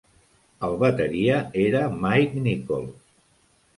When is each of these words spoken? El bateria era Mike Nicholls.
El 0.67 0.77
bateria 0.83 1.37
era 1.65 1.83
Mike 2.01 2.43
Nicholls. 2.49 3.17